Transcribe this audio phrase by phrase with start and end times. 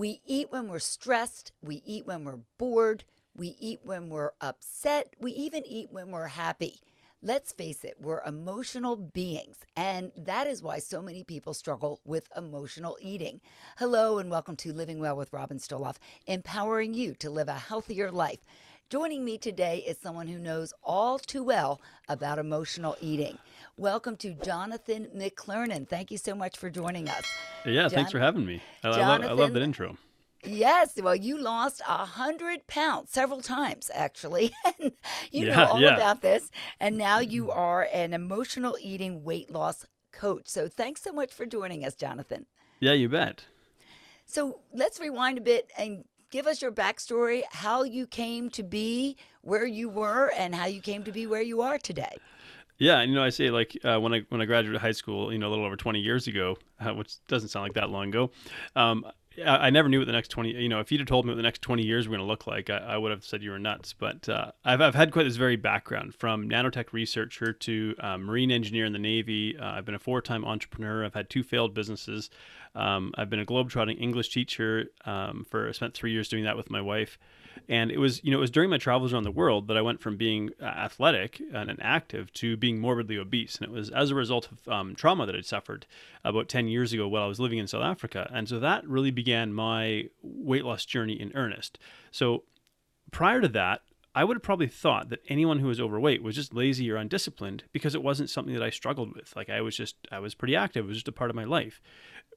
[0.00, 3.04] We eat when we're stressed, we eat when we're bored,
[3.36, 6.80] we eat when we're upset, we even eat when we're happy.
[7.22, 12.28] Let's face it, we're emotional beings, and that is why so many people struggle with
[12.34, 13.42] emotional eating.
[13.76, 18.10] Hello, and welcome to Living Well with Robin Stoloff, empowering you to live a healthier
[18.10, 18.40] life.
[18.90, 23.38] Joining me today is someone who knows all too well about emotional eating.
[23.76, 25.86] Welcome to Jonathan McLernon.
[25.88, 27.22] Thank you so much for joining us.
[27.64, 28.60] Yeah, Jon- thanks for having me.
[28.82, 29.96] I, I, love, I love that intro.
[30.42, 34.52] Yes, well, you lost a hundred pounds several times, actually.
[35.30, 35.94] You know all yeah.
[35.94, 36.50] about this,
[36.80, 40.48] and now you are an emotional eating weight loss coach.
[40.48, 42.46] So thanks so much for joining us, Jonathan.
[42.80, 43.44] Yeah, you bet.
[44.26, 49.16] So let's rewind a bit and give us your backstory, how you came to be
[49.42, 52.16] where you were, and how you came to be where you are today.
[52.78, 55.32] Yeah, and, you know, I say like uh, when I when I graduated high school,
[55.32, 58.08] you know, a little over 20 years ago, uh, which doesn't sound like that long
[58.08, 58.30] ago.
[58.74, 59.04] Um,
[59.38, 61.30] I, I never knew what the next 20, you know, if you'd have told me
[61.30, 63.42] what the next 20 years were going to look like, I, I would have said
[63.42, 63.92] you were nuts.
[63.92, 68.50] But uh, I've, I've had quite this varied background from nanotech researcher to uh, marine
[68.50, 69.58] engineer in the Navy.
[69.58, 71.04] Uh, I've been a four time entrepreneur.
[71.04, 72.30] I've had two failed businesses.
[72.74, 76.56] Um, I've been a globetrotting English teacher um, for, I spent three years doing that
[76.56, 77.18] with my wife.
[77.68, 79.82] And it was, you know, it was during my travels around the world that I
[79.82, 83.56] went from being uh, athletic and, active to being morbidly obese.
[83.56, 85.86] And it was as a result of um, trauma that I'd suffered
[86.24, 88.30] about 10 years ago while I was living in South Africa.
[88.32, 91.78] And so that really began my weight loss journey in earnest.
[92.10, 92.44] So
[93.10, 93.82] prior to that,
[94.14, 97.64] I would have probably thought that anyone who was overweight was just lazy or undisciplined
[97.72, 99.34] because it wasn't something that I struggled with.
[99.36, 100.84] Like I was just, I was pretty active.
[100.84, 101.80] It was just a part of my life.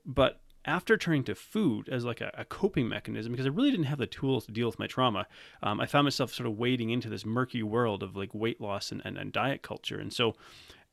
[0.05, 3.85] But after turning to food as like a, a coping mechanism, because I really didn't
[3.85, 5.27] have the tools to deal with my trauma,
[5.61, 8.91] um, I found myself sort of wading into this murky world of like weight loss
[8.91, 9.99] and, and, and diet culture.
[9.99, 10.35] And so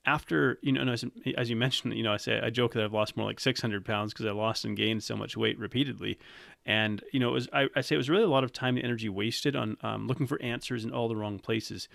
[0.07, 1.05] after, you know, as,
[1.37, 3.85] as you mentioned, you know, I say, I joke that I've lost more like 600
[3.85, 6.19] pounds because I lost and gained so much weight repeatedly.
[6.67, 8.77] And, you know, it was, I, I say it was really a lot of time
[8.77, 11.89] and energy wasted on um, looking for answers in all the wrong places.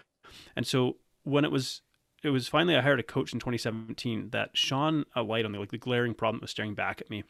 [0.55, 1.81] And so when it was
[2.25, 5.59] it was finally I hired a coach in 2017 that shone a light on the
[5.59, 7.23] like the glaring problem that was staring back at me.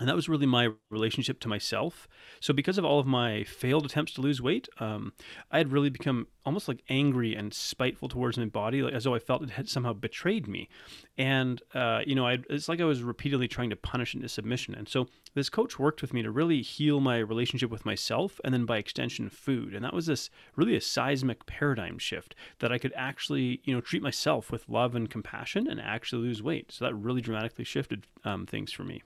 [0.00, 2.08] And that was really my relationship to myself.
[2.40, 5.12] So because of all of my failed attempts to lose weight, um,
[5.50, 9.14] I had really become almost like angry and spiteful towards my body, like, as though
[9.14, 10.70] I felt it had somehow betrayed me.
[11.18, 14.74] And uh, you know, I, it's like I was repeatedly trying to punish into submission.
[14.74, 18.54] And so this coach worked with me to really heal my relationship with myself, and
[18.54, 19.74] then by extension, food.
[19.74, 23.82] And that was this really a seismic paradigm shift that I could actually, you know,
[23.82, 26.72] treat myself with love and compassion, and actually lose weight.
[26.72, 29.02] So that really dramatically shifted um, things for me.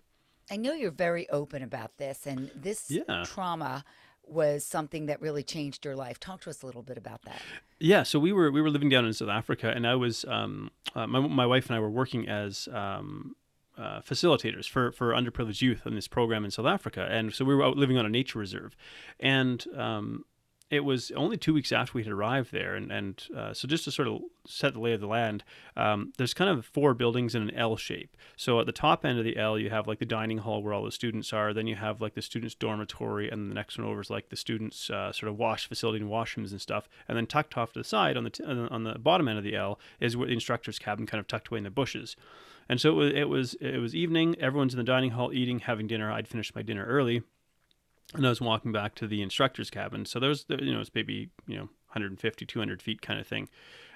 [0.50, 3.24] I know you're very open about this, and this Yeah.
[3.24, 3.84] trauma
[4.26, 6.18] was something that really changed your life.
[6.18, 7.42] Talk to us a little bit about that.
[7.78, 10.70] Yeah, so we were we were living down in South Africa, and I was um,
[10.94, 13.36] uh, my my wife and I were working as um,
[13.76, 17.54] uh, facilitators for for underprivileged youth in this program in South Africa, and so we
[17.54, 18.74] were out living on a nature reserve,
[19.20, 20.24] and um,
[20.74, 23.84] it was only two weeks after we had arrived there, and and uh, so just
[23.84, 25.44] to sort of set the lay of the land,
[25.76, 28.16] um, there's kind of four buildings in an L shape.
[28.36, 30.74] So at the top end of the L, you have like the dining hall where
[30.74, 31.54] all the students are.
[31.54, 34.36] Then you have like the students' dormitory, and the next one over is like the
[34.36, 36.88] students' uh, sort of wash facility and washrooms and stuff.
[37.08, 39.44] And then tucked off to the side on the t- on the bottom end of
[39.44, 42.16] the L is where the instructor's cabin, kind of tucked away in the bushes.
[42.68, 44.36] And so it was, it was it was evening.
[44.40, 46.10] Everyone's in the dining hall eating, having dinner.
[46.10, 47.22] I'd finished my dinner early,
[48.12, 50.04] and I was walking back to the instructor's cabin.
[50.04, 53.48] So there was, you know, it's maybe, you know, 150, 200 feet kind of thing.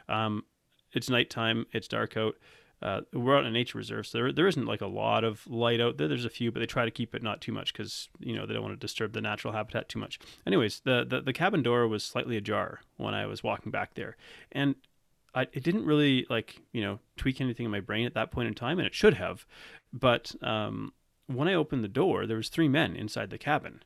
[0.08, 0.44] Um,
[0.92, 1.66] it's nighttime.
[1.72, 2.36] It's dark out.
[2.80, 5.44] Uh, we're out in a nature reserve, so there, there isn't like a lot of
[5.48, 6.06] light out there.
[6.06, 8.46] There's a few, but they try to keep it not too much because you know
[8.46, 10.20] they don't want to disturb the natural habitat too much.
[10.46, 14.16] Anyways, the, the the cabin door was slightly ajar when I was walking back there,
[14.52, 14.76] and
[15.34, 18.46] I, it didn't really like you know tweak anything in my brain at that point
[18.46, 19.44] in time, and it should have.
[19.92, 20.92] But um,
[21.26, 23.82] when I opened the door, there was three men inside the cabin,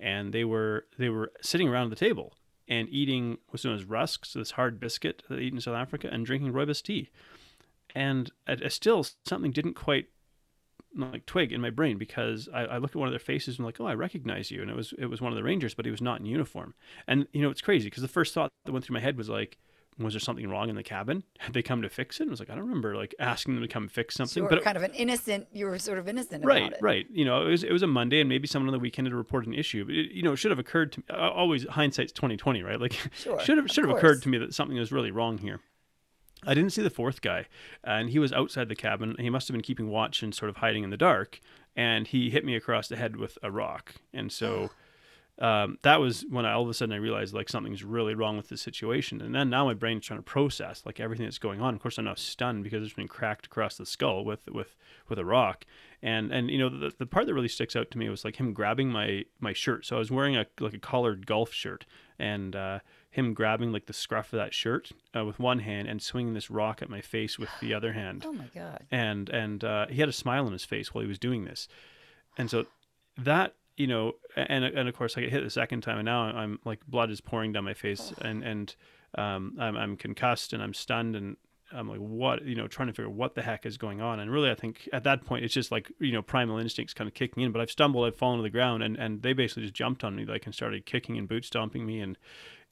[0.00, 2.32] and they were they were sitting around the table
[2.68, 6.08] and eating what's known as rusks, this hard biscuit that they eat in South Africa,
[6.10, 7.10] and drinking rooibos tea.
[7.94, 10.08] And I, I still something didn't quite
[10.96, 13.66] like twig in my brain because I, I looked at one of their faces and
[13.66, 15.84] like, oh, I recognize you, and it was it was one of the Rangers, but
[15.84, 16.74] he was not in uniform.
[17.06, 19.28] And you know, it's crazy because the first thought that went through my head was
[19.28, 19.58] like,
[20.04, 21.22] was there something wrong in the cabin?
[21.38, 22.24] Had they come to fix it?
[22.24, 24.42] And I was like, I don't remember like asking them to come fix So something.
[24.44, 25.46] were but kind of an innocent.
[25.52, 26.78] You were sort of innocent right, about it.
[26.82, 27.06] right.
[27.10, 29.14] You know, it was it was a Monday, and maybe someone on the weekend had
[29.14, 29.84] reported an issue.
[29.84, 31.04] But it, you know, it should have occurred to me.
[31.14, 32.80] Always hindsight's twenty twenty, right?
[32.80, 34.02] Like, Sure, should have should have course.
[34.02, 35.60] occurred to me that something was really wrong here.
[36.46, 37.46] I didn't see the fourth guy,
[37.84, 39.14] and he was outside the cabin.
[39.18, 41.38] He must have been keeping watch and sort of hiding in the dark.
[41.76, 44.70] And he hit me across the head with a rock, and so.
[45.40, 48.36] um, that was when I, all of a sudden I realized like something's really wrong
[48.36, 49.22] with the situation.
[49.22, 51.74] And then now my brain's trying to process like everything that's going on.
[51.74, 54.76] Of course, I'm now stunned because it's been cracked across the skull with with
[55.08, 55.64] with a rock.
[56.02, 58.36] And and you know the, the part that really sticks out to me was like
[58.36, 59.86] him grabbing my my shirt.
[59.86, 61.86] So I was wearing a like a collared golf shirt,
[62.18, 66.02] and uh, him grabbing like the scruff of that shirt uh, with one hand and
[66.02, 68.24] swinging this rock at my face with the other hand.
[68.26, 68.84] Oh my god!
[68.90, 71.66] And and uh, he had a smile on his face while he was doing this,
[72.36, 72.66] and so
[73.16, 76.20] that you know, and and of course I get hit the second time, and now
[76.24, 78.26] I'm like blood is pouring down my face, oh.
[78.26, 78.76] and and
[79.16, 81.36] um, I'm I'm concussed and I'm stunned, and
[81.72, 84.20] I'm like, what, you know, trying to figure out what the heck is going on.
[84.20, 87.08] And really, I think at that point, it's just like, you know, primal instincts kind
[87.08, 87.52] of kicking in.
[87.52, 90.16] But I've stumbled, I've fallen to the ground, and, and they basically just jumped on
[90.16, 92.00] me, like, and started kicking and boot stomping me.
[92.00, 92.16] And,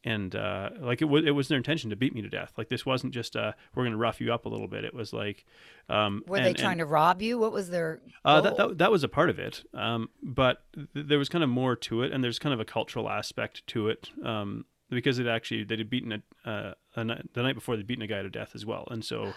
[0.05, 2.53] and uh, like it was it was their intention to beat me to death.
[2.57, 4.85] Like this wasn't just uh, we're going to rough you up a little bit.
[4.85, 5.45] It was like
[5.89, 7.39] um, were and, they trying and, to rob you?
[7.39, 11.07] What was their uh, that, that, that was a part of it, um, but th-
[11.07, 13.89] there was kind of more to it, and there's kind of a cultural aspect to
[13.89, 17.05] it um, because it actually they'd beaten a, uh, a,
[17.35, 19.33] the night before they'd beaten a guy to death as well, and so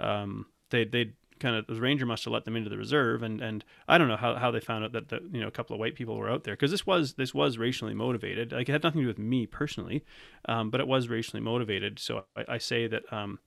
[0.00, 3.22] um, they they'd kind of the ranger must have let them into the reserve.
[3.22, 5.52] And and I don't know how, how they found out that the, you know a
[5.52, 8.52] couple of white people were out there because this was this was racially motivated.
[8.52, 10.04] Like it had nothing to do with me personally
[10.46, 11.98] um, but it was racially motivated.
[11.98, 13.38] So I, I say that um,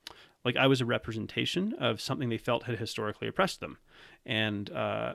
[0.46, 3.78] like I was a representation of something they felt had historically oppressed them.
[4.26, 5.14] And uh,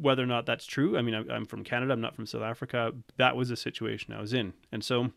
[0.00, 2.42] whether or not that's true I mean I'm, I'm from Canada I'm not from South
[2.42, 4.54] Africa that was the situation I was in.
[4.72, 5.12] And so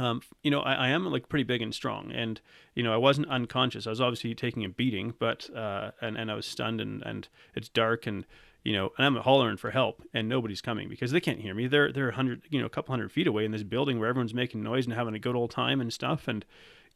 [0.00, 2.40] um, you know, I, I, am like pretty big and strong, and
[2.74, 3.86] you know, I wasn't unconscious.
[3.86, 7.28] I was obviously taking a beating, but uh, and and I was stunned, and and
[7.54, 8.24] it's dark, and
[8.64, 11.66] you know, and I'm hollering for help, and nobody's coming because they can't hear me.
[11.66, 14.08] They're they're a hundred, you know, a couple hundred feet away in this building where
[14.08, 16.46] everyone's making noise and having a good old time and stuff, and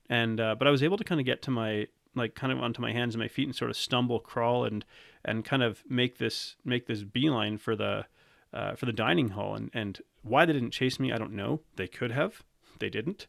[0.09, 2.61] and uh, but I was able to kind of get to my like kind of
[2.61, 4.83] onto my hands and my feet and sort of stumble, crawl, and
[5.27, 8.06] and kind of make this make this beeline for the
[8.55, 11.61] uh, for the dining hall, and and why they didn't chase me, I don't know.
[11.77, 12.43] They could have
[12.79, 13.26] they didn't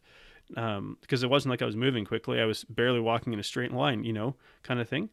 [0.56, 2.40] um, because it wasn't like I was moving quickly.
[2.40, 5.10] I was barely walking in a straight line, you know, kind of thing.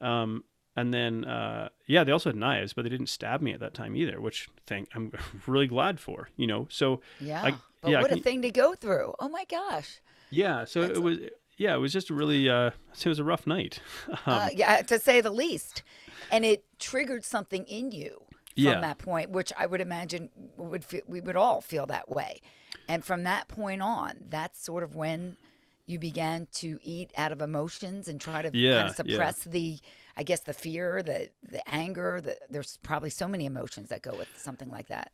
[0.00, 0.44] Um,
[0.76, 3.72] and then, uh, yeah, they also had knives, but they didn't stab me at that
[3.72, 5.12] time either, which thing I'm
[5.46, 6.68] really glad for, you know.
[6.70, 9.14] So yeah, I, but yeah, what a thing to go through.
[9.18, 10.00] Oh my gosh.
[10.30, 10.64] Yeah.
[10.64, 11.18] So That's it was.
[11.58, 12.50] Yeah, it was just a really.
[12.50, 13.80] Uh, it was a rough night.
[14.08, 15.82] Um, uh, yeah, to say the least,
[16.30, 18.22] and it triggered something in you
[18.56, 18.80] from yeah.
[18.80, 22.40] that point, which I would imagine would feel, we would all feel that way.
[22.88, 25.36] And from that point on, that's sort of when
[25.86, 29.52] you began to eat out of emotions and try to yeah, kind of suppress yeah.
[29.52, 29.78] the
[30.16, 34.16] I guess the fear, the the anger, the, there's probably so many emotions that go
[34.16, 35.12] with something like that.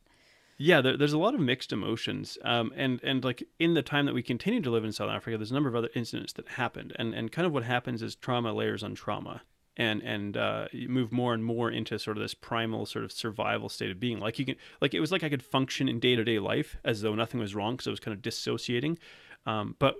[0.57, 4.05] Yeah, there, there's a lot of mixed emotions, um, and and like in the time
[4.05, 6.47] that we continue to live in South Africa, there's a number of other incidents that
[6.47, 9.41] happened, and and kind of what happens is trauma layers on trauma,
[9.77, 13.69] and and uh, move more and more into sort of this primal sort of survival
[13.69, 14.19] state of being.
[14.19, 16.77] Like you can, like it was like I could function in day to day life
[16.83, 18.97] as though nothing was wrong because I was kind of dissociating.
[19.45, 19.95] Um, but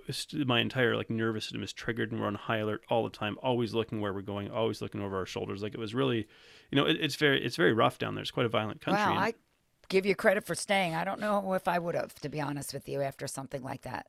[0.46, 3.36] my entire like nervous system is triggered and we're on high alert all the time,
[3.42, 5.62] always looking where we're going, always looking over our shoulders.
[5.62, 6.26] Like it was really,
[6.70, 8.22] you know, it, it's very it's very rough down there.
[8.22, 9.02] It's quite a violent country.
[9.02, 9.34] Wow, I
[9.88, 10.94] give you credit for staying.
[10.94, 13.82] I don't know if I would have, to be honest with you, after something like
[13.82, 14.06] that.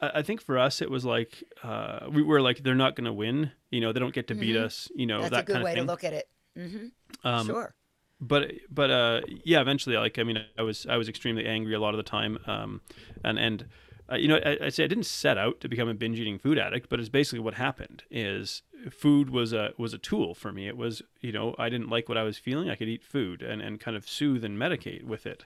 [0.00, 3.12] I think for us it was like uh, we were like they're not going to
[3.12, 3.52] win.
[3.70, 4.66] You know, they don't get to beat mm-hmm.
[4.66, 4.88] us.
[4.94, 6.28] You know, that's that a good way to look at it.
[6.56, 7.26] Mm-hmm.
[7.26, 7.74] Um, sure.
[8.20, 11.80] But but uh, yeah, eventually, like I mean, I was I was extremely angry a
[11.80, 12.80] lot of the time, um,
[13.24, 13.66] and and
[14.10, 16.38] uh, you know, I, I say I didn't set out to become a binge eating
[16.38, 18.04] food addict, but it's basically what happened.
[18.10, 20.66] Is food was a was a tool for me.
[20.66, 22.70] It was you know I didn't like what I was feeling.
[22.70, 25.44] I could eat food and and kind of soothe and medicate with it,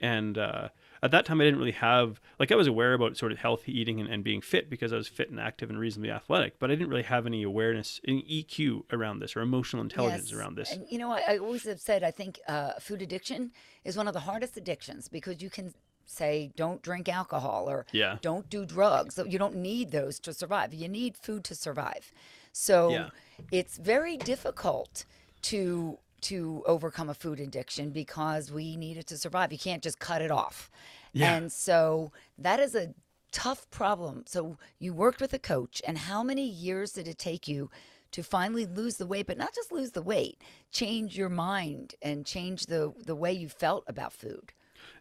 [0.00, 0.68] and uh,
[1.02, 3.78] at that time I didn't really have like I was aware about sort of healthy
[3.78, 6.70] eating and, and being fit because I was fit and active and reasonably athletic, but
[6.70, 10.38] I didn't really have any awareness in EQ around this or emotional intelligence yes.
[10.38, 10.72] around this.
[10.72, 13.52] And you know, I, I always have said I think uh, food addiction
[13.84, 15.74] is one of the hardest addictions because you can
[16.06, 18.18] say don't drink alcohol or yeah.
[18.20, 19.18] don't do drugs.
[19.26, 20.74] You don't need those to survive.
[20.74, 22.12] You need food to survive.
[22.52, 23.08] So yeah.
[23.52, 25.04] it's very difficult
[25.42, 29.52] to to overcome a food addiction because we need it to survive.
[29.52, 30.70] You can't just cut it off.
[31.12, 31.34] Yeah.
[31.34, 32.94] And so that is a
[33.32, 34.24] tough problem.
[34.26, 37.70] So you worked with a coach, and how many years did it take you
[38.12, 42.26] to finally lose the weight, but not just lose the weight, change your mind and
[42.26, 44.52] change the the way you felt about food?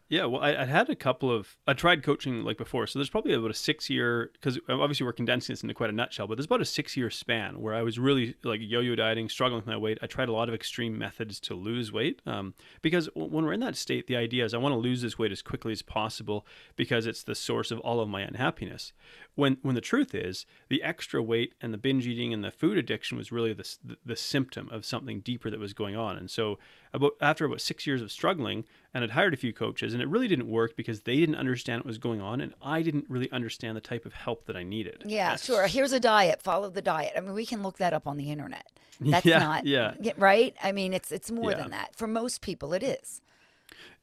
[0.10, 1.56] Yeah, well, I, I had a couple of.
[1.68, 5.14] I tried coaching like before, so there's probably about a six year because obviously we're
[5.14, 7.84] condensing this into quite a nutshell, but there's about a six year span where I
[7.84, 10.00] was really like yo-yo dieting, struggling with my weight.
[10.02, 13.60] I tried a lot of extreme methods to lose weight um, because when we're in
[13.60, 16.44] that state, the idea is I want to lose this weight as quickly as possible
[16.76, 18.94] because it's the source of all of my unhappiness.
[19.36, 22.80] When when the truth is the extra weight and the binge eating and the food
[22.80, 26.32] addiction was really the the, the symptom of something deeper that was going on, and
[26.32, 26.58] so
[26.94, 30.08] about after about six years of struggling and had hired a few coaches and it
[30.08, 33.32] really didn't work because they didn't understand what was going on and I didn't really
[33.32, 35.04] understand the type of help that I needed.
[35.06, 35.68] Yeah, That's- sure.
[35.68, 36.42] Here's a diet.
[36.42, 37.14] Follow the diet.
[37.16, 38.66] I mean, we can look that up on the internet.
[39.02, 39.94] That's Yeah, not yeah.
[40.18, 40.56] right.
[40.64, 41.58] I mean, it's it's more Yeah.
[41.58, 41.96] than that.
[41.96, 43.22] For most people, it is.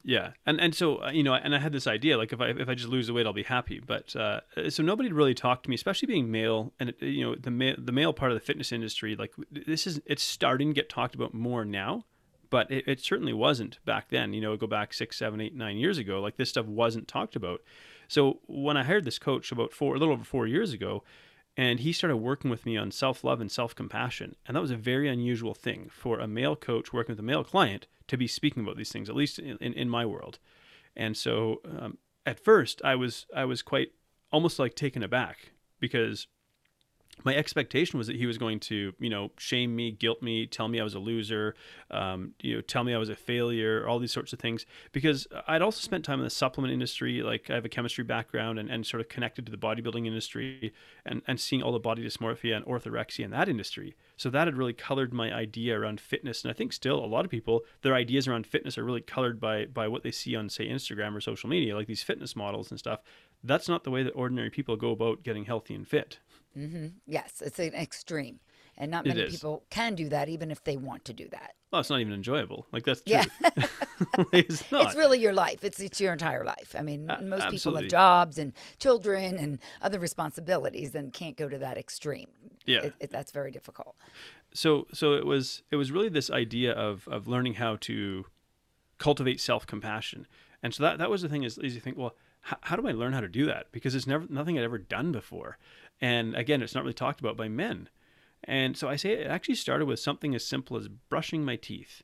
[0.05, 2.51] Yeah, and and so uh, you know, and I had this idea like if I
[2.51, 3.81] if I just lose the weight, I'll be happy.
[3.85, 4.41] But uh,
[4.71, 7.75] so nobody really talked to me, especially being male, and it, you know the male
[7.77, 9.17] the male part of the fitness industry.
[9.17, 12.05] Like this is it's starting to get talked about more now,
[12.51, 14.33] but it, it certainly wasn't back then.
[14.33, 16.21] You know, go back six, seven, eight, nine years ago.
[16.21, 17.63] Like this stuff wasn't talked about.
[18.09, 21.03] So when I hired this coach about four a little over four years ago,
[21.57, 24.37] and he started working with me on self love and self compassion.
[24.47, 27.45] And that was a very unusual thing for a male coach working with a male
[27.45, 30.39] client to be speaking about these things, at least in, in, in my world.
[30.95, 33.93] And so um, at first, I was I was quite
[34.31, 36.27] almost like taken aback because
[37.25, 40.69] my expectation was that he was going to, you know, shame me, guilt me, tell
[40.69, 41.55] me I was a loser,
[41.91, 44.67] um, you know, tell me I was a failure, all these sorts of things.
[44.93, 48.59] Because I'd also spent time in the supplement industry, like I have a chemistry background
[48.59, 50.73] and, and sort of connected to the bodybuilding industry
[51.05, 53.97] and, and seeing all the body dysmorphia and orthorexia in that industry.
[54.17, 56.43] So that had really colored my idea around fitness.
[56.43, 59.41] And I think still a lot of people, their ideas around fitness are really colored
[59.41, 62.71] by by what they see on, say, Instagram or social media, like these fitness models
[62.71, 63.01] and stuff.
[63.43, 66.19] That's not the way that ordinary people go about getting healthy and fit.
[66.57, 68.41] Hmm Yes, it's an extreme,
[68.77, 71.55] and not many people can do that, even if they want to do that.
[71.71, 72.67] Well, it's not even enjoyable.
[72.73, 73.25] Like that's the Yeah.
[74.33, 74.87] it's not.
[74.87, 75.63] It's really your life.
[75.65, 76.75] It's it's your entire life.
[76.79, 81.49] I mean, A- most people have jobs and children and other responsibilities, and can't go
[81.49, 82.29] to that extreme.
[82.65, 82.83] Yeah.
[82.87, 83.95] It, it, that's very difficult.
[84.53, 88.25] so so it was it was really this idea of of learning how to
[88.99, 90.27] cultivate self-compassion
[90.63, 92.89] and so that that was the thing is, is you think well how, how do
[92.89, 95.59] i learn how to do that because it's never nothing i'd ever done before
[96.01, 97.89] and again it's not really talked about by men.
[98.45, 102.03] And so i say it actually started with something as simple as brushing my teeth.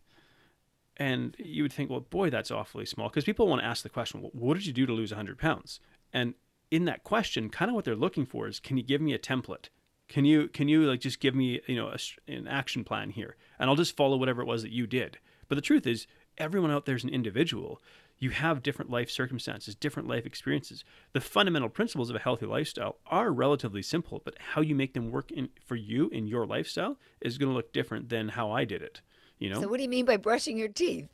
[0.97, 3.89] And you would think well boy that's awfully small because people want to ask the
[3.89, 5.81] question well, what did you do to lose 100 pounds?
[6.13, 6.35] And
[6.71, 9.19] in that question kind of what they're looking for is can you give me a
[9.19, 9.69] template?
[10.09, 11.99] Can you can you like just give me you know a,
[12.31, 13.37] an action plan here?
[13.59, 15.19] And i'll just follow whatever it was that you did.
[15.49, 16.07] But the truth is
[16.39, 17.81] everyone out there is an individual
[18.23, 22.97] you have different life circumstances different life experiences the fundamental principles of a healthy lifestyle
[23.07, 26.99] are relatively simple but how you make them work in for you in your lifestyle
[27.21, 29.00] is going to look different than how i did it
[29.38, 31.09] you know So, what do you mean by brushing your teeth?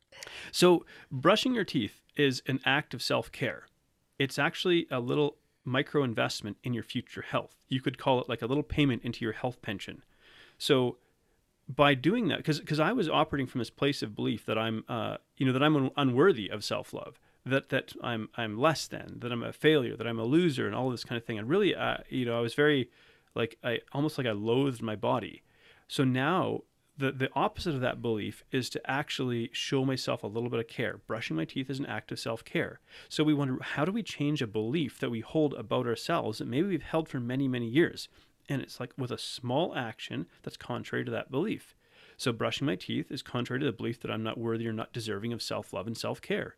[0.53, 3.69] so, brushing your teeth is an act of self care.
[4.19, 7.55] It's actually a little micro investment in your future health.
[7.69, 10.03] You could call it like a little payment into your health pension.
[10.59, 10.99] So,
[11.69, 15.19] by doing that, because I was operating from this place of belief that I'm, uh,
[15.39, 19.21] you know, that I'm un- unworthy of self love, that that I'm I'm less than,
[19.21, 21.39] that I'm a failure, that I'm a loser, and all this kind of thing.
[21.39, 22.91] And really, uh, you know, I was very,
[23.35, 25.43] like, I almost like I loathed my body.
[25.87, 26.63] So now
[26.99, 30.69] the the opposite of that belief is to actually show myself a little bit of
[30.69, 30.99] care.
[31.07, 32.81] Brushing my teeth is an act of self care.
[33.09, 36.49] So we wonder how do we change a belief that we hold about ourselves that
[36.49, 38.09] maybe we've held for many many years,
[38.49, 41.75] and it's like with a small action that's contrary to that belief.
[42.19, 44.93] So brushing my teeth is contrary to the belief that I'm not worthy or not
[44.93, 46.57] deserving of self love and self care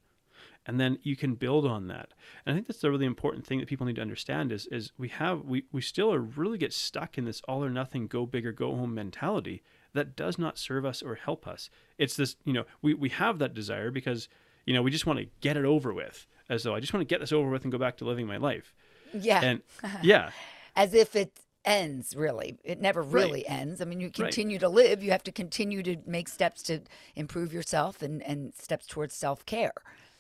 [0.67, 2.13] and then you can build on that.
[2.45, 4.93] And i think that's the really important thing that people need to understand is is
[4.99, 8.27] we have we, we still are really get stuck in this all or nothing go
[8.27, 9.63] big or go home mentality
[9.93, 11.71] that does not serve us or help us.
[11.99, 14.29] It's this you know we, we have that desire because
[14.67, 16.27] you know we just want to get it over with.
[16.49, 18.27] As though i just want to get this over with and go back to living
[18.27, 18.75] my life.
[19.13, 19.41] Yeah.
[19.43, 19.63] and
[20.03, 20.31] yeah.
[20.77, 21.33] As if it
[21.65, 22.59] ends really.
[22.65, 23.13] It never Right.
[23.13, 23.81] really ends.
[23.81, 26.81] I mean you continue to live you have to continue to make steps to
[27.15, 29.73] improve yourself and, and steps towards self-care.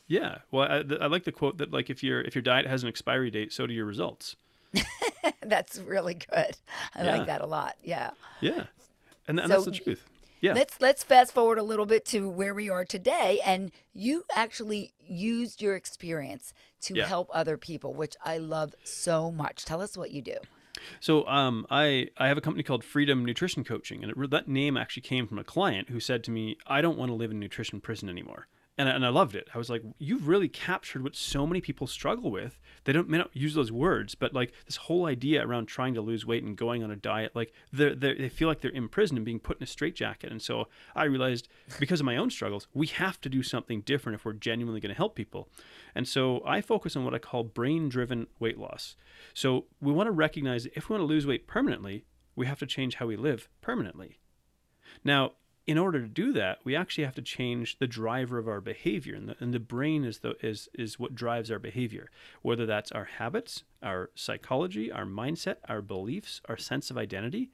[0.06, 0.38] Yeah.
[0.50, 2.88] Well I, I like the quote that like if your if your diet has an
[2.88, 4.36] expiry date so do your results.
[5.42, 6.56] That's really good.
[6.94, 7.16] I Yeah.
[7.16, 7.76] like that a lot.
[7.82, 8.10] Yeah.
[8.40, 8.64] Yeah.
[9.26, 10.06] And, and So that's the truth.
[10.40, 10.54] Yeah.
[10.54, 14.92] let's let's fast forward a little bit to where we are today and you actually
[15.06, 17.06] used your experience to Yeah.
[17.06, 19.64] help other people which i love so much.
[19.66, 20.36] Tell us what you do
[21.00, 24.76] So um, I I have a company called Freedom Nutrition Coaching, and it, that name
[24.76, 27.40] actually came from a client who said to me, "I don't want to live in
[27.40, 29.48] nutrition prison anymore." And I, and I loved it.
[29.54, 32.58] I was like, "You've really captured what so many people struggle with.
[32.84, 36.00] They don't may not use those words, but like this whole idea around trying to
[36.00, 39.24] lose weight and going on a diet, like they they feel like they're imprisoned and
[39.26, 41.48] being put in a straitjacket." And so I realized,
[41.78, 44.94] because of my own struggles, we have to do something different if we're genuinely going
[44.94, 45.50] to help people.
[45.94, 48.96] And so I focus on what I call brain-driven weight loss.
[49.34, 52.60] So we want to recognize that if we want to lose weight permanently, we have
[52.60, 54.20] to change how we live permanently.
[55.04, 55.32] Now,
[55.70, 59.14] in order to do that, we actually have to change the driver of our behavior,
[59.14, 62.10] and the, and the brain is the is is what drives our behavior.
[62.42, 67.52] Whether that's our habits, our psychology, our mindset, our beliefs, our sense of identity,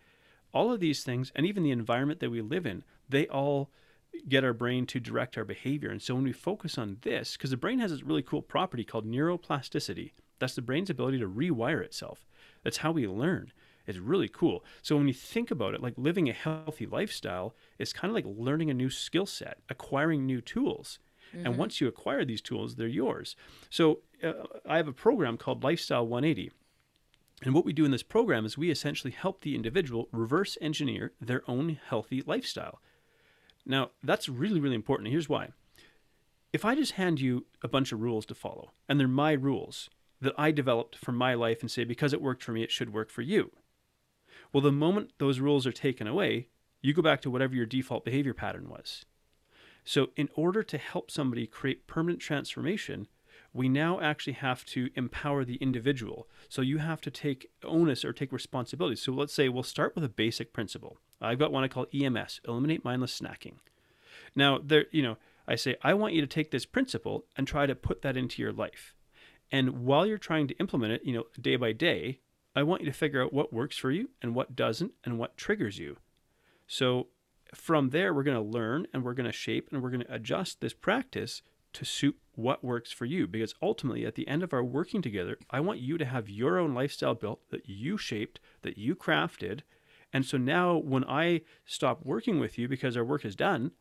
[0.54, 3.68] all of these things, and even the environment that we live in, they all
[4.26, 5.90] get our brain to direct our behavior.
[5.90, 8.82] And so when we focus on this, because the brain has this really cool property
[8.82, 12.24] called neuroplasticity, that's the brain's ability to rewire itself.
[12.64, 13.52] That's how we learn.
[13.86, 14.64] It's really cool.
[14.82, 18.24] So when you think about it, like living a healthy lifestyle is kind of like
[18.26, 20.98] learning a new skill set, acquiring new tools.
[21.34, 21.46] Mm-hmm.
[21.46, 23.36] And once you acquire these tools, they're yours.
[23.70, 24.32] So uh,
[24.68, 26.50] I have a program called Lifestyle 180.
[27.42, 31.12] And what we do in this program is we essentially help the individual reverse engineer
[31.20, 32.80] their own healthy lifestyle.
[33.66, 35.10] Now, that's really, really important.
[35.10, 35.50] here's why.
[36.52, 39.90] If I just hand you a bunch of rules to follow, and they're my rules
[40.20, 42.94] that I developed for my life, and say, because it worked for me, it should
[42.94, 43.50] work for you.
[44.52, 46.48] Well, the moment those rules are taken away,
[46.80, 49.04] you go back to whatever your default behavior pattern was.
[49.84, 53.06] So, in order to help somebody create permanent transformation,
[53.52, 56.28] we now actually have to empower the individual.
[56.48, 58.96] So, you have to take onus or take responsibility.
[58.96, 60.98] So, let's say we'll start with a basic principle.
[61.20, 63.58] I've got one I call EMS, eliminate mindless snacking.
[64.34, 65.16] Now, there, you know,
[65.48, 68.42] I say, I want you to take this principle and try to put that into
[68.42, 68.94] your life.
[69.50, 72.20] And while you're trying to implement it, you know, day by day,
[72.56, 75.36] I want you to figure out what works for you and what doesn't and what
[75.36, 75.98] triggers you.
[76.66, 77.08] So
[77.54, 80.14] from there, we're going to learn and we're going to shape and we're going to
[80.14, 81.42] adjust this practice
[81.74, 83.26] to suit what works for you.
[83.26, 86.58] Because ultimately, at the end of our working together, I want you to have your
[86.58, 89.60] own lifestyle built that you shaped, that you crafted,
[90.12, 93.72] and so now when I stop working with you because our work is done,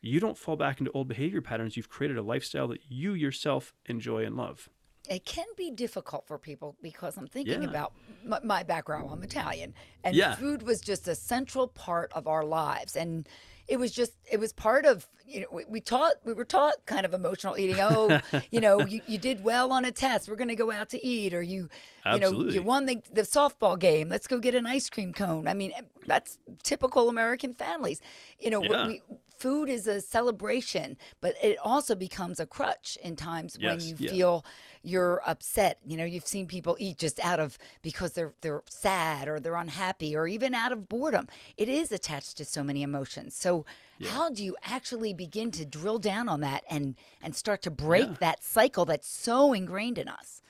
[0.00, 1.76] you don't fall back into old behavior patterns.
[1.76, 4.68] You've created a lifestyle that you yourself enjoy and love.
[5.08, 7.68] It can be difficult for people because I'm thinking yeah.
[7.68, 7.92] about
[8.24, 9.08] my, my, background.
[9.12, 10.34] I'm Italian, and yeah.
[10.34, 12.96] food was just a central part of our lives.
[12.96, 13.28] And
[13.68, 16.74] it was just it was part of you know we, we taught we were taught
[16.86, 18.20] kind of emotional eating oh
[18.50, 21.04] you know you, you did well on a test we're going to go out to
[21.04, 21.68] eat or you
[22.04, 22.38] Absolutely.
[22.38, 25.48] you know you won the, the softball game let's go get an ice cream cone
[25.48, 25.72] i mean
[26.06, 28.00] that's typical american families
[28.38, 28.86] you know yeah.
[28.86, 29.02] we,
[29.38, 33.96] food is a celebration, but it also becomes a crutch in times yes, when you
[33.96, 34.44] feel
[34.82, 35.78] you're upset.
[35.86, 39.56] You know, you've seen people eat just out of because they're they're sad or they're
[39.56, 41.28] unhappy or even out of boredom.
[41.56, 43.34] It is attached to so many emotions.
[43.34, 43.66] So
[43.98, 44.10] yeah.
[44.10, 48.06] how do you actually begin to drill down on that and and start to break
[48.06, 48.16] yeah.
[48.20, 50.42] that cycle that's so ingrained in us?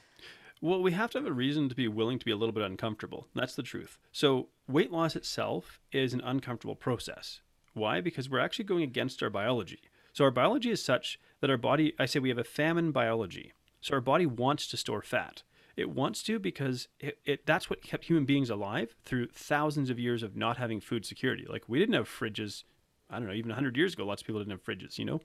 [0.61, 2.65] Well, we have to have a reason to be willing to be a little bit
[2.65, 3.29] uncomfortable.
[3.35, 3.99] That's the truth.
[4.11, 7.41] So, weight loss itself is an uncomfortable process.
[7.77, 8.01] Why?
[8.01, 9.81] Because we're actually going against our biology.
[10.15, 13.53] So our biology is such that our body, I say we have a famine biology.
[13.83, 15.43] So our body wants to store fat.
[15.77, 19.99] It wants to because it, it, that's what kept human beings alive through thousands of
[19.99, 21.45] years of not having food security.
[21.47, 22.65] Like we didn't have fridges,
[23.11, 25.21] I don't know, even 100 years ago, lots of people didn't have fridges, you know?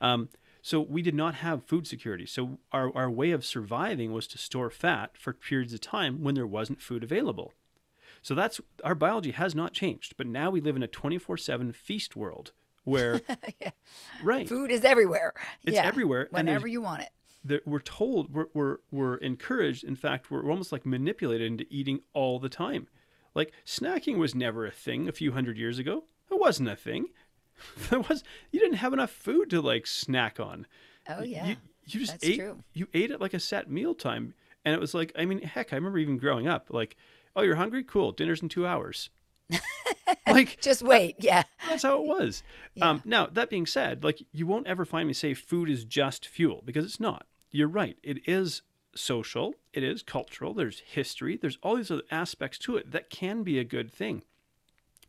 [0.00, 0.28] Um,
[0.60, 2.26] so we did not have food security.
[2.26, 6.34] So our, our way of surviving was to store fat for periods of time when
[6.34, 7.52] there wasn't food available.
[8.22, 12.16] So that's our biology has not changed, but now we live in a 24/7 feast
[12.16, 12.52] world
[12.84, 13.20] where
[13.60, 13.70] yeah.
[14.22, 15.34] right food is everywhere.
[15.64, 15.84] It's yeah.
[15.84, 17.62] everywhere whenever you want it.
[17.66, 19.82] We're told we're, we're we're encouraged.
[19.84, 22.86] In fact, we're almost like manipulated into eating all the time.
[23.34, 26.04] Like snacking was never a thing a few hundred years ago.
[26.30, 27.06] It wasn't a thing.
[27.90, 30.66] There was you didn't have enough food to like snack on.
[31.08, 31.46] Oh yeah.
[31.46, 31.56] You,
[31.86, 32.58] you just That's ate true.
[32.72, 34.34] you ate at like a set meal time.
[34.64, 36.96] And it was like I mean, heck, I remember even growing up, like
[37.36, 37.84] oh, you're hungry?
[37.84, 38.12] Cool.
[38.12, 39.10] Dinner's in two hours.
[40.26, 41.16] like just wait.
[41.18, 41.42] Yeah.
[41.68, 42.42] That's how it was.
[42.74, 42.90] Yeah.
[42.90, 46.26] Um, now, that being said, like you won't ever find me say food is just
[46.26, 47.26] fuel because it's not.
[47.50, 47.96] You're right.
[48.02, 48.62] It is
[48.94, 49.54] social.
[49.72, 50.54] It is cultural.
[50.54, 51.36] There's history.
[51.36, 54.22] There's all these other aspects to it that can be a good thing.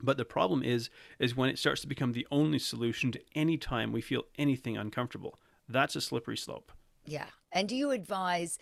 [0.01, 3.57] But the problem is, is when it starts to become the only solution to any
[3.57, 5.39] time we feel anything uncomfortable.
[5.69, 6.71] That's a slippery slope.
[7.05, 7.27] Yeah.
[7.51, 8.57] And do you advise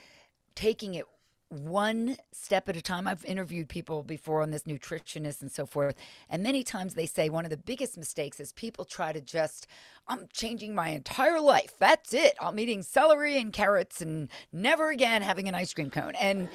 [0.54, 1.06] taking it
[1.52, 3.08] one step at a time.
[3.08, 5.96] I've interviewed people before on this nutritionist and so forth.
[6.30, 9.68] And many times they say one of the biggest mistakes is people try to just,
[10.08, 11.74] I'm changing my entire life.
[11.78, 12.36] That's it.
[12.40, 16.16] I'm eating celery and carrots and never again having an ice cream cone.
[16.16, 16.48] And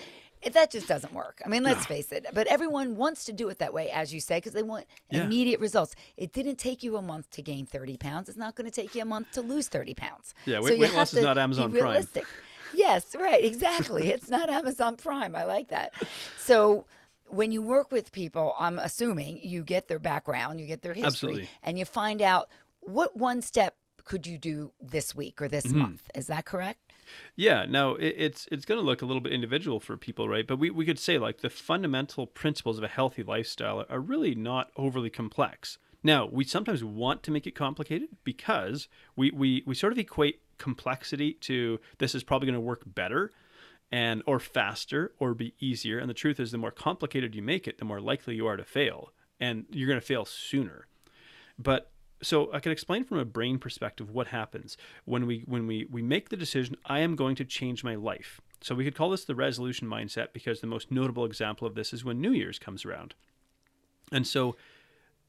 [0.52, 1.42] that just doesn't work.
[1.44, 2.26] I mean, let's face it.
[2.32, 5.24] But everyone wants to do it that way, as you say, because they want yeah.
[5.24, 5.94] immediate results.
[6.16, 8.28] It didn't take you a month to gain 30 pounds.
[8.28, 10.34] It's not going to take you a month to lose 30 pounds.
[10.44, 12.06] Yeah, weight, so weight loss is not Amazon Prime.
[12.76, 14.08] Yes, right, exactly.
[14.12, 15.34] it's not Amazon Prime.
[15.34, 15.94] I like that.
[16.38, 16.84] So
[17.28, 21.06] when you work with people, I'm assuming you get their background, you get their history,
[21.06, 21.48] Absolutely.
[21.62, 22.48] and you find out
[22.80, 25.78] what one step could you do this week or this mm-hmm.
[25.78, 26.08] month.
[26.14, 26.92] Is that correct?
[27.34, 30.46] Yeah, no, it, it's it's going to look a little bit individual for people, right?
[30.46, 34.34] But we, we could say like the fundamental principles of a healthy lifestyle are really
[34.34, 35.78] not overly complex.
[36.02, 38.86] Now, we sometimes want to make it complicated because
[39.16, 43.32] we, we, we sort of equate complexity to this is probably going to work better
[43.92, 47.68] and or faster or be easier and the truth is the more complicated you make
[47.68, 50.86] it the more likely you are to fail and you're going to fail sooner
[51.58, 51.90] but
[52.22, 56.02] so I can explain from a brain perspective what happens when we when we we
[56.02, 58.40] make the decision I am going to change my life.
[58.62, 61.92] So we could call this the resolution mindset because the most notable example of this
[61.92, 63.14] is when New Year's comes around.
[64.12, 64.56] And so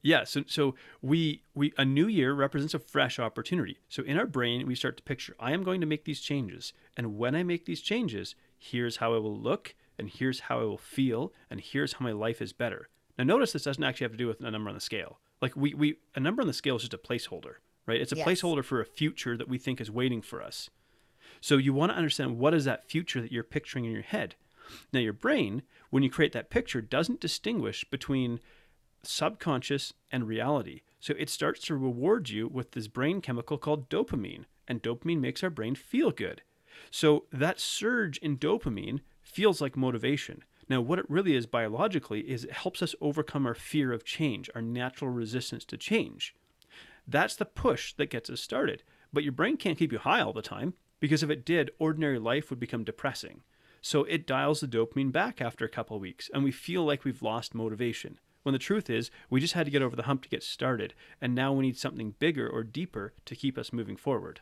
[0.02, 3.78] yeah, so so we we a new year represents a fresh opportunity.
[3.88, 6.72] So in our brain we start to picture I am going to make these changes
[6.96, 10.64] and when I make these changes, here's how I will look and here's how I
[10.64, 12.88] will feel and here's how my life is better.
[13.16, 15.18] Now notice this doesn't actually have to do with a number on the scale.
[15.42, 17.54] Like we we a number on the scale is just a placeholder,
[17.86, 18.00] right?
[18.00, 18.26] It's a Yes.
[18.26, 20.70] placeholder for a future that we think is waiting for us.
[21.40, 24.34] So you want to understand what is that future that you're picturing in your head.
[24.92, 28.40] Now your brain, when you create that picture, doesn't distinguish between
[29.02, 30.82] subconscious and reality.
[31.00, 35.42] So it starts to reward you with this brain chemical called dopamine, and dopamine makes
[35.42, 36.42] our brain feel good.
[36.90, 40.42] So that surge in dopamine feels like motivation.
[40.68, 44.50] Now, what it really is biologically is it helps us overcome our fear of change,
[44.54, 46.34] our natural resistance to change.
[47.06, 48.82] That's the push that gets us started.
[49.12, 52.18] But your brain can't keep you high all the time because if it did, ordinary
[52.18, 53.42] life would become depressing.
[53.80, 57.22] So it dials the dopamine back after a couple weeks and we feel like we've
[57.22, 58.18] lost motivation.
[58.48, 60.94] When the truth is, we just had to get over the hump to get started,
[61.20, 64.40] and now we need something bigger or deeper to keep us moving forward.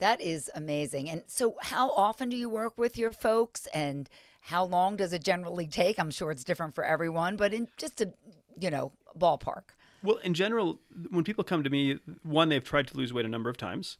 [0.00, 1.08] That is amazing.
[1.08, 4.06] And so, how often do you work with your folks, and
[4.42, 5.98] how long does it generally take?
[5.98, 8.12] I'm sure it's different for everyone, but in just a
[8.60, 9.72] you know ballpark.
[10.02, 13.30] Well, in general, when people come to me, one, they've tried to lose weight a
[13.30, 13.96] number of times,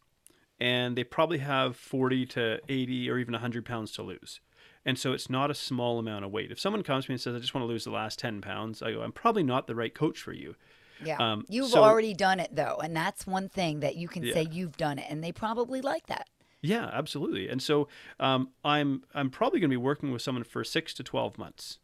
[0.61, 4.41] and they probably have 40 to 80 or even 100 pounds to lose.
[4.85, 6.51] And so it's not a small amount of weight.
[6.51, 8.41] If someone comes to me and says, I just want to lose the last 10
[8.41, 10.57] pounds, I go, I'm probably not the right coach for you.
[11.05, 14.23] Yeah, Um, you've so- already done it though, and that's one thing that you can
[14.25, 14.35] Yeah.
[14.35, 16.29] say you've done it, and they probably like that.
[16.61, 17.49] Yeah, absolutely.
[17.49, 17.89] And so
[18.21, 21.79] um, I'm I'm probably going to be working with someone for six to 12 months.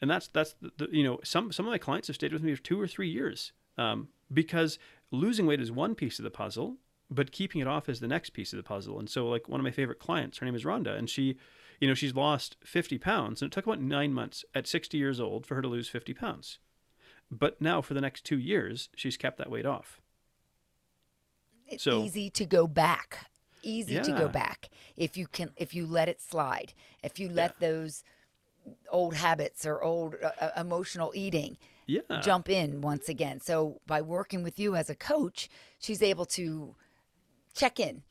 [0.00, 2.42] And that's that's the, the, you know some some of my clients have stayed with
[2.42, 4.80] me for two or three years um, because
[5.12, 6.78] losing weight is one piece of the puzzle,
[7.10, 8.98] but keeping it off is the next piece of the puzzle.
[8.98, 11.36] And so like one of my favorite clients, her name is Rhonda, and she,
[11.82, 15.18] you know, she's lost 50 pounds, and it took about nine months at 60 years
[15.18, 16.60] old for her to lose 50 pounds.
[17.28, 20.00] But now for the next two years, she's kept that weight off.
[21.66, 23.26] It's So- easy to go back.
[23.64, 26.72] Easy to go back if you can if you let it slide.
[27.02, 28.04] If you let those
[28.90, 32.20] old habits or old uh, uh, emotional eating Yeah.
[32.22, 33.40] jump in once again.
[33.40, 35.48] So by working with you as a coach,
[35.80, 36.74] she's able to
[37.54, 38.02] check in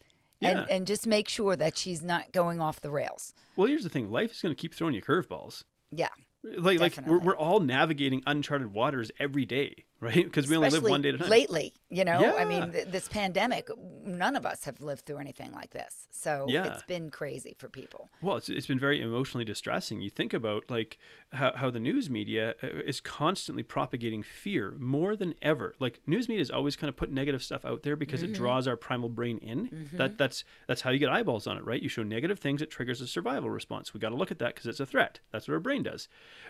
[0.42, 0.66] Yeah.
[0.70, 3.34] and just make sure that she's not going off the rails.
[3.56, 5.64] Well, here's the thing: life is going to keep throwing you curveballs.
[5.92, 6.10] Yeah.
[6.44, 10.16] like like we're, we're all navigating uncharted waters every day right?
[10.26, 11.30] Because we only live one day at a time.
[11.30, 13.70] lately, you know, I mean, th- this pandemic,
[14.04, 16.08] none of us have lived through anything like this.
[16.10, 16.66] So Yeah.
[16.74, 18.10] it's been crazy for people.
[18.22, 20.02] well it's, it's been very emotionally distressing.
[20.02, 20.98] You think about like
[21.34, 25.74] how, how the news media uh, is constantly propagating fear more than ever.
[25.80, 28.34] Like news media is always kind of put negative stuff out there because Mm-hmm.
[28.34, 29.90] it draws our primal brain in.
[29.94, 31.82] That that's that's how you get eyeballs on it right?
[31.82, 33.94] You show negative things it triggers a survival response.
[33.94, 35.20] We got to look at that because it's a threat.
[35.32, 36.08] That's what our brain does.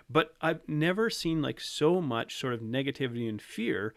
[0.09, 3.93] But i've never seen like so much sort of negativity and fear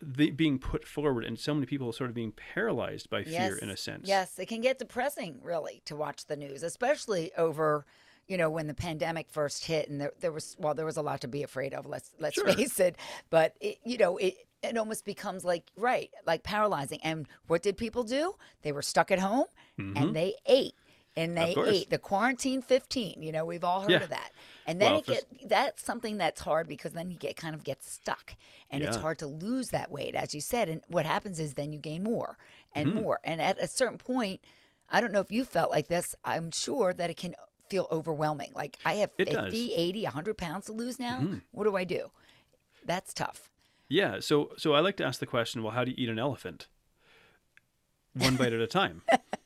[0.00, 3.70] the, being put forward and so many people sort of being paralyzed by fear in
[3.70, 7.86] a sense Yes, it can get depressing, really, to watch the news, especially over,
[8.26, 11.02] you know, when the pandemic first hit, and there, there was well, there was a
[11.02, 11.86] lot to be afraid of.
[11.86, 12.52] Let's let's Sure.
[12.52, 12.96] face it.
[13.30, 16.98] But it, you know, it it almost becomes like right, like paralyzing.
[17.04, 18.34] And what did people do?
[18.62, 19.46] They were stuck at home,
[19.78, 20.74] and they ate.
[21.14, 21.68] And they Mm-hmm.
[21.70, 23.22] ate the quarantine 15.
[23.22, 24.02] You know, we've all heard Yeah.
[24.02, 24.30] of that.
[24.66, 27.64] And then Well, it get that's something that's hard because then you get kind of
[27.64, 28.36] get stuck,
[28.70, 30.68] and it's hard to lose that weight, as you said.
[30.68, 32.38] And what happens is then you gain more
[32.74, 33.02] and Mm-hmm.
[33.02, 33.18] more.
[33.24, 34.40] And at a certain point,
[34.88, 36.14] I don't know if you felt like this.
[36.24, 37.34] I'm sure that it can
[37.68, 38.52] feel overwhelming.
[38.54, 39.54] Like I have It 50, does.
[39.54, 39.80] Mm-hmm.
[39.80, 41.26] 80, 100 pounds to lose now.
[41.50, 42.10] What do I do?
[42.84, 43.48] That's tough.
[43.88, 46.18] Yeah, so so I like to ask the question, well, how do you eat an
[46.18, 46.68] elephant?
[48.14, 49.02] One bite at a time.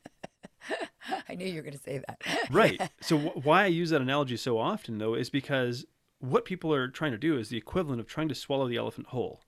[1.29, 2.21] I knew you were going to say that.
[2.51, 2.81] right.
[3.01, 5.85] So wh- why I use that analogy so often though is because
[6.19, 9.09] what people are trying to do is the equivalent of trying to swallow the elephant
[9.09, 9.43] whole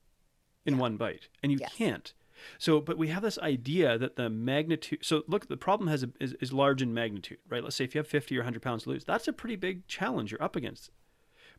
[0.65, 1.73] in one bite, and you Yes.
[1.73, 2.13] can't.
[2.57, 4.99] So, but we have this idea that the magnitude.
[5.03, 7.61] So, look, the problem has a, is, is large in magnitude, right?
[7.63, 9.87] Let's say if you have 50 or 100 pounds to lose, that's a pretty big
[9.87, 10.89] challenge you're up against.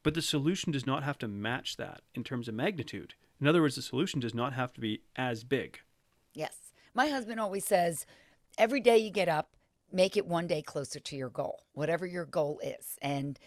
[0.02, 3.12] But the solution does not have to match that in terms of magnitude.
[3.40, 5.80] In other words, the solution does not have to be as big.
[6.32, 6.56] Yes.
[6.94, 8.06] My husband always says
[8.56, 9.50] every day you get up,
[9.92, 12.98] make it one day closer to your goal, whatever your goal is.
[13.02, 13.38] And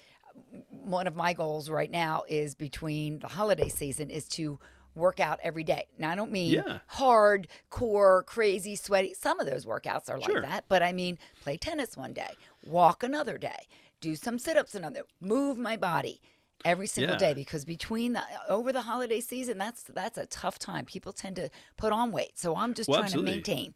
[0.53, 4.60] mm, one of my goals right now is between the holiday season is to
[4.95, 5.88] work out every day.
[5.97, 6.79] Now I don't mean Yeah.
[6.88, 9.13] hard core, crazy, sweaty.
[9.15, 10.41] Some of those workouts are Sure.
[10.41, 12.29] like that, but I mean play tennis one day,
[12.67, 13.67] walk another day,
[14.01, 16.21] do some sit-ups another, move my body.
[16.65, 17.19] Every single Yeah.
[17.19, 20.86] day because between the over the holiday season that's that's a tough time.
[20.86, 22.38] People tend to put on weight.
[22.38, 23.41] So i'm just Well, trying absolutely.
[23.41, 23.73] to maintain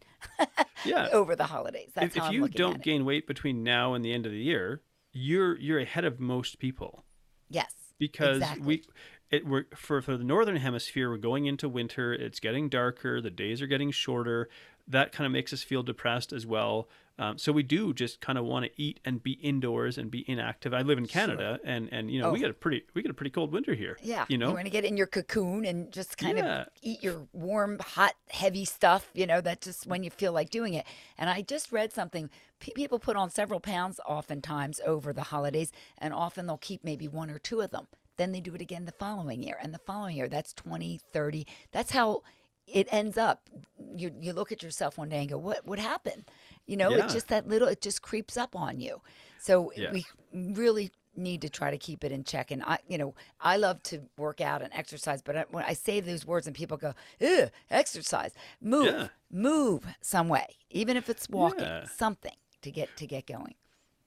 [0.86, 1.10] Yeah.
[1.14, 1.92] over the holidays.
[1.94, 4.32] That's if, how if i'm you don't gain weight between now and the end of
[4.32, 4.82] the year,
[5.14, 7.04] you're you're ahead of most people.
[7.50, 7.74] Yes.
[8.00, 8.66] Because exactly.
[8.66, 8.84] we
[9.32, 12.14] it we're for for the northern hemisphere we're going into winter.
[12.14, 13.20] It's getting darker.
[13.22, 14.48] The days are getting shorter.
[14.88, 16.88] That kind of makes us feel depressed as well
[17.20, 20.24] um, so we do just kind of want to eat and be indoors and be
[20.30, 22.42] inactive i live in canada and and you know we Oh.
[22.42, 24.66] get a pretty we get a pretty cold winter here Yeah, you know you want
[24.66, 26.62] to get in your cocoon and just kind Yeah.
[26.62, 29.10] of eat your warm, hot, heavy stuff.
[29.14, 30.86] You know, that's just when you feel like doing it.
[31.18, 32.30] And I just read something.
[32.60, 37.08] Pe- people put on several pounds oftentimes over the holidays, and often they'll keep maybe
[37.08, 37.88] one or two of them.
[38.18, 40.28] Then they do it again the following year, and the following year.
[40.30, 41.46] That's 20, 30.
[41.72, 42.22] That's how
[42.68, 43.50] it ends up.
[43.96, 46.30] You you look at yourself one day and go, "What what happened?"
[46.66, 47.06] You know, Yeah.
[47.06, 47.68] it's just that little.
[47.68, 49.02] It just creeps up on you.
[49.40, 52.52] So we really need to try to keep it in check.
[52.52, 55.74] And I, you know, I love to work out and exercise, but I, when I
[55.74, 59.08] say those words and people go, "Ew, exercise," move, Yeah.
[59.32, 61.86] move some way, even if it's walking, Yeah.
[61.88, 63.56] something to get to get going.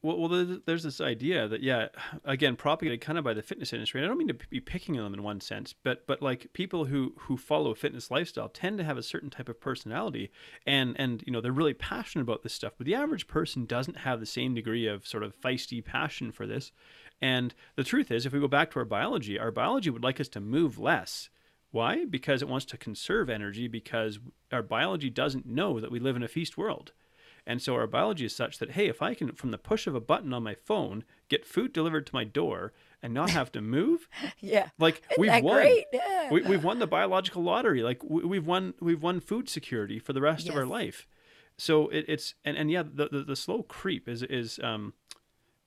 [0.03, 0.29] Well, well,
[0.65, 1.89] there's- this idea that yeah,
[2.25, 4.01] again, propagated kind of by the fitness industry.
[4.01, 6.53] And I don't mean to be picking on them in one sense, but but like
[6.55, 10.31] people who who follow a fitness lifestyle tend to have a certain type of personality,
[10.67, 12.73] and and you know they're really passionate about this stuff.
[12.79, 16.47] But the average person doesn't have the same degree of sort of feisty passion for
[16.47, 16.73] this.
[17.21, 20.19] And the truth is, if we go back to our biology, our biology would like
[20.21, 21.29] us to move less.
[21.73, 22.07] Why?
[22.07, 23.69] Because it wants to conserve energy.
[23.69, 24.19] Because
[24.51, 26.93] our biology doesn't know that we live in a feast world.
[27.51, 29.95] And so our biology is such that, hey, if I can, from the push of
[29.97, 33.61] a button on my phone, get food delivered to my door and not have to
[33.61, 34.09] move,
[34.41, 35.67] Yeah, like Isn't we've won.
[35.93, 36.31] Yeah.
[36.31, 37.83] We, we've won the biological lottery.
[37.83, 41.09] Like we, we've won, we've won food security for the rest of our life.
[41.59, 44.95] So it, it's and, and yeah, the, the the slow creep is is um,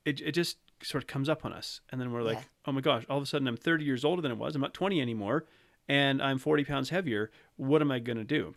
[0.05, 2.43] it it just sort of comes up on us, and then we're like, Yeah.
[2.67, 4.55] oh my gosh, all of a sudden I'm 30 years older than I was.
[4.55, 5.45] I'm not 20 anymore,
[5.87, 7.29] and I'm 40 pounds heavier.
[7.57, 8.55] What am I gonna do?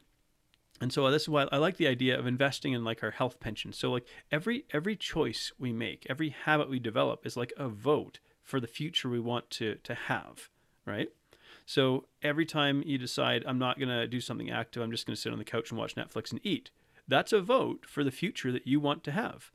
[0.80, 3.12] And so uh, this is why I like the idea of investing in like our
[3.12, 3.72] health pension.
[3.72, 8.18] So like every every choice we make, every habit we develop is like a vote
[8.42, 10.50] for the future we want to to have,
[10.84, 11.08] right?
[11.64, 15.16] So every time you decide I'm not going to do something active, I'm just going
[15.16, 16.70] to sit on the couch and watch Netflix and eat.
[17.08, 19.50] That's a vote for the future that you want to have.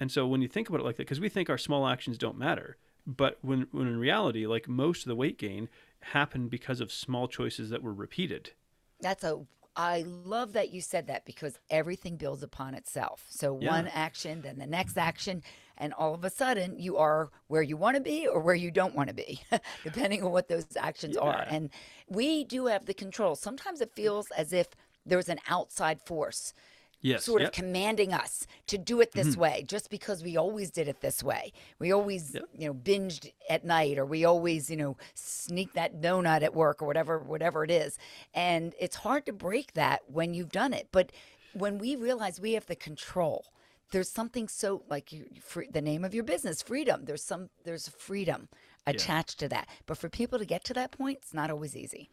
[0.00, 2.18] And so when you think about it like that, because we think our small actions
[2.18, 5.68] don't matter, but when, when in reality, like most of the weight gain
[6.00, 8.52] happened because of small choices that were repeated.
[9.00, 9.40] That's a.
[9.78, 13.26] I love that you said that because everything builds upon itself.
[13.30, 13.70] So Yeah.
[13.70, 15.42] one action, then the next action,
[15.78, 18.72] and all of a sudden you are where you want to be or where you
[18.72, 19.40] don't want to be,
[19.84, 21.44] depending on what those actions are.
[21.48, 21.70] And
[22.08, 23.36] we do have the control.
[23.36, 24.68] Sometimes it feels as if
[25.06, 26.52] there's an outside force
[27.00, 27.24] Yes.
[27.24, 27.52] sort of yep.
[27.52, 27.60] Mm-hmm.
[27.66, 31.52] commanding us to do it this way just because we always did it this way.
[31.78, 32.44] We always, Yep.
[32.56, 36.82] you know, binged at night or we always, you know, sneak that donut at work
[36.82, 37.98] or whatever whatever it is.
[38.34, 40.88] And it's hard to break that when you've done it.
[40.90, 41.12] But
[41.52, 43.46] when we realize we have the control,
[43.90, 47.04] there's something so like you, free, the name of your business, freedom.
[47.04, 48.48] There's some there's freedom
[48.86, 49.68] attached to that.
[49.86, 52.10] But for people to get to that point, it's not always easy.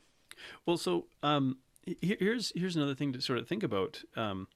[0.66, 1.58] Well, so um,
[2.02, 4.04] here's here's another thing to sort of think about.
[4.16, 4.48] Um,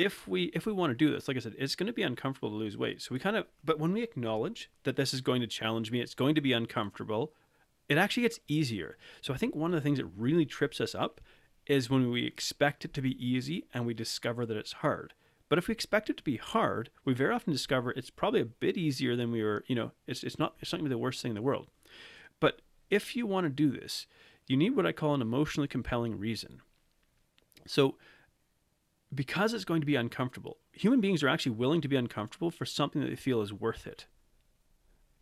[0.00, 2.02] if we if we want to do this, like I said, it's going to be
[2.02, 3.02] uncomfortable to lose weight.
[3.02, 6.00] So we kind of, but when we acknowledge that this is going to challenge me,
[6.00, 7.34] it's going to be uncomfortable.
[7.86, 8.96] It actually gets easier.
[9.20, 11.20] So I think one of the things that really trips us up
[11.66, 15.12] is when we expect it to be easy and we discover that it's hard.
[15.50, 18.46] But if we expect it to be hard, we very often discover it's probably a
[18.46, 19.64] bit easier than we were.
[19.66, 21.42] You know, it's it's not it's not going to be the worst thing in the
[21.42, 21.66] world.
[22.40, 24.06] But if you want to do this,
[24.46, 26.62] you need what I call an emotionally compelling reason.
[27.66, 27.96] So,
[29.14, 32.64] because it's going to be uncomfortable, human beings are actually willing to be uncomfortable for
[32.64, 34.06] something that they feel is worth it.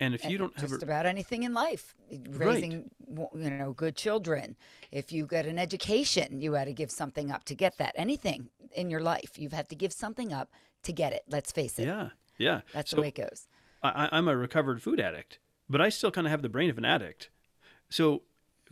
[0.01, 1.97] And if you don't have just about anything in life
[2.31, 4.55] raising w you know good children.
[4.93, 7.95] If you get an education you had to give something up to get that.
[7.97, 10.53] Anything in your life you've had to give something up
[10.85, 11.87] to get it let's face it.
[11.87, 13.49] Yeah, yeah, that's So- the way it goes.
[13.83, 16.79] I- I'm a recovered food addict, but I still kind of have the brain of
[16.79, 17.31] an addict.
[17.89, 18.23] So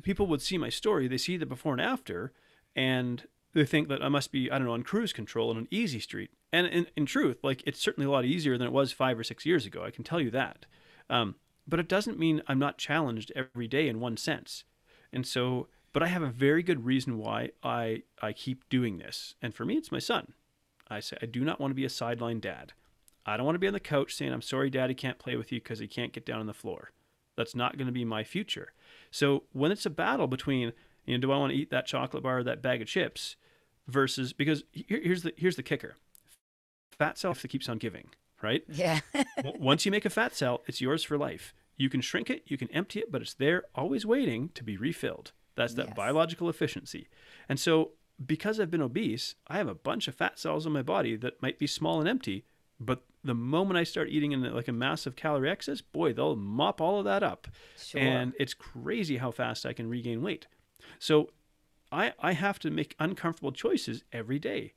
[0.03, 2.33] people would see my story, they see the before and after,
[2.77, 3.27] and
[3.57, 5.99] they think that I must be, I don't know, on cruise control on an easy
[5.99, 6.31] street.
[6.53, 9.25] And in, in truth, like it's certainly a lot easier than it was five or
[9.25, 9.83] six years ago.
[9.83, 10.67] I can tell you that.
[11.09, 14.65] Um, but it doesn't mean I'm not challenged every day in one sense.
[15.11, 19.37] And so, but I have a very good reason why I, I keep doing this.
[19.41, 20.35] And for me, it's my son.
[20.89, 22.75] I say, I do not want to be a sideline dad.
[23.25, 25.51] I don't want to be on the couch saying, I'm sorry, daddy can't play with
[25.51, 26.93] you because he can't get down on the floor.
[27.37, 28.73] That's not going to be my future.
[29.11, 30.75] So when it's a battle between,
[31.07, 33.37] you know, do I want to eat that chocolate bar or that bag of chips
[33.89, 35.95] versus, because here, here's the, here's the kicker
[36.99, 38.09] fat cell that keeps on giving,
[38.43, 38.65] right?
[38.69, 39.01] yeah
[39.45, 41.53] Once you make a fat cell, it's yours for life.
[41.77, 44.77] You can shrink it, you can empty it, but it's there always waiting to be
[44.79, 45.33] refilled.
[45.57, 45.97] That's that Yes.
[45.97, 47.09] biological efficiency.
[47.49, 47.91] And so,
[48.25, 51.43] because I've been obese, I have a bunch of fat cells in my body that
[51.43, 52.45] might be small and empty,
[52.81, 56.81] but the moment I start eating in like a massive calorie excess, boy, they'll mop
[56.81, 57.47] all of that up.
[57.79, 58.01] Sure.
[58.01, 60.47] And it's crazy how fast I can regain weight.
[60.99, 61.29] So
[61.97, 64.75] I, I have to make uncomfortable choices every day.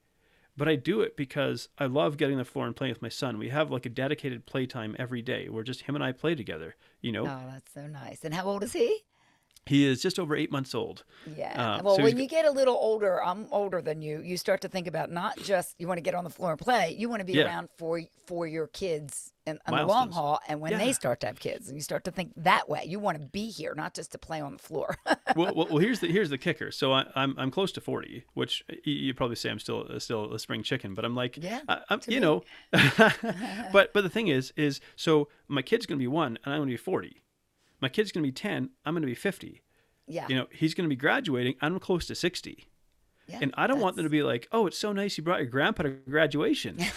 [0.56, 3.10] But I do it because I love getting on the floor and playing with my
[3.10, 3.38] son.
[3.38, 6.76] We have like a dedicated playtime every day where just him and I play together.
[7.02, 8.24] You know, Oh, that's so nice.
[8.24, 9.04] And how old is he?
[9.70, 11.04] He is just over eight months old.
[11.38, 11.78] Yeah.
[11.78, 14.22] Uh, well, so when you get a little older, I'm older than you.
[14.22, 16.60] You start to think about not just you want to get on the floor and
[16.60, 16.96] play.
[16.98, 17.46] You want to be Yeah.
[17.46, 21.28] around for for your kids in, on the long haul, and when they start to
[21.28, 22.84] have kids, and you start to think that way.
[22.86, 24.98] You want to be here, not just to play on the floor.
[25.36, 26.72] well, well, well, here's the here's the kicker.
[26.72, 30.34] So I, I'm I'm close to forty, which you probably say I'm still uh, still
[30.34, 32.20] a spring chicken, but I'm like, Yeah, I, I'm, you me.
[32.20, 32.44] know,
[33.72, 36.72] but but the thing is, is so my kid's gonna be one, and I'm gonna
[36.72, 37.22] be forty.
[37.82, 39.62] My kid's gonna be ten, I'm gonna be fifty.
[40.08, 40.28] yeah.
[40.30, 42.68] You know, he's gonna be graduating, I'm close to sixty,
[43.28, 45.40] yeah, and I don't want them to be like, oh, it's so nice you brought
[45.40, 46.80] your grandpa to graduation.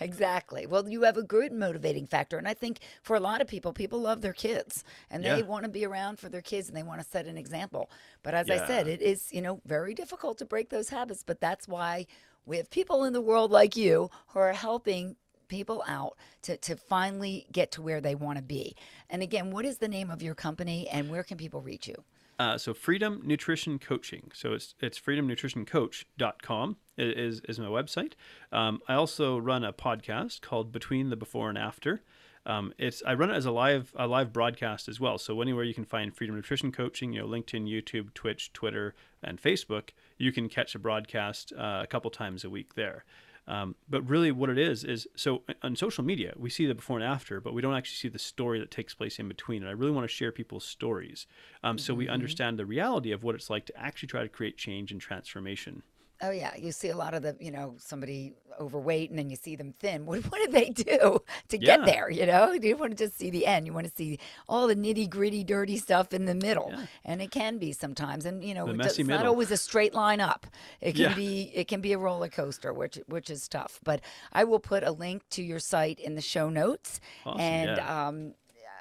[0.00, 0.66] Exactly.
[0.66, 2.38] Well, you have a good motivating factor.
[2.38, 5.42] And I think for a lot of people, people love their kids and they Yeah.
[5.42, 7.90] want to be around for their kids and they want to set an example.
[8.22, 11.22] But as I said, it is, you know, very difficult to break those habits.
[11.24, 12.06] But that's why
[12.46, 15.16] we have people in the world like you who are helping
[15.48, 18.76] people out to, to finally get to where they want to be.
[19.10, 22.04] And again, what is the name of your company and where can people reach you?
[22.38, 24.30] Uh, so Freedom Nutrition Coaching.
[24.34, 28.12] So it's it's freedomnutritioncoach.com is is my website.
[28.50, 32.02] Um, I also run a podcast called Between the Before and After.
[32.46, 35.16] Um, it's I run it as a live a live broadcast as well.
[35.16, 39.40] So anywhere you can find Freedom Nutrition Coaching, you know, LinkedIn, YouTube, Twitch, Twitter, and
[39.40, 43.04] Facebook, you can catch a broadcast uh, a couple times a week there.
[43.46, 46.96] Um, but really, what it is is so on social media, we see the before
[46.96, 49.62] and after, but we don't actually see the story that takes place in between.
[49.62, 51.26] And I really want to share people's stories
[51.62, 54.56] um, so we understand the reality of what it's like to actually try to create
[54.56, 55.82] change and transformation.
[56.26, 59.36] Oh yeah, you see a lot of the, you know, somebody overweight and then you
[59.36, 60.06] see them thin.
[60.10, 61.84] What what do they do to get Yeah.
[61.86, 62.08] there?
[62.10, 63.66] You know, you don't want to just see the end.
[63.66, 66.86] You want to see all the nitty gritty, dirty stuff in the middle, Yeah.
[67.04, 68.24] and it can be sometimes.
[68.24, 69.32] And you know, The it messy it's not middle.
[69.32, 70.46] always a straight line up.
[70.80, 71.14] It can Yeah.
[71.14, 73.80] be it can be a roller coaster, which which is tough.
[73.84, 74.00] But
[74.32, 78.06] I will put a link to your site in the show notes, Awesome, and yeah.
[78.08, 78.34] um,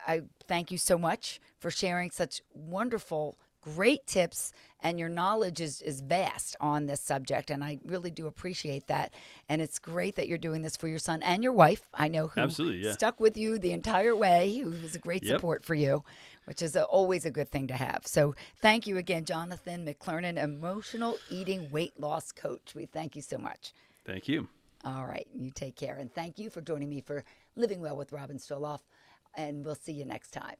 [0.07, 5.81] I thank you so much for sharing such wonderful, great tips, and your knowledge is,
[5.81, 7.49] is vast on this subject.
[7.49, 9.13] And I really do appreciate that.
[9.47, 11.83] And it's great that you're doing this for your son and your wife.
[11.93, 12.91] I know who Absolutely, yeah.
[12.91, 15.35] stuck with you the entire way, who was a great Yep.
[15.37, 16.03] support for you,
[16.45, 18.01] which is a, always a good thing to have.
[18.05, 22.73] So thank you again, Jonathan McLernon, emotional eating weight loss coach.
[22.75, 23.73] We thank you so much.
[24.05, 24.49] Thank you.
[24.83, 25.27] All right.
[25.33, 25.95] You take care.
[25.95, 27.23] And thank you for joining me for
[27.55, 28.81] Living Well with Robin Stoloff.
[29.35, 30.57] And we'll see you next time.